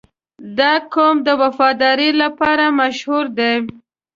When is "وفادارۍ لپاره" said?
1.41-2.65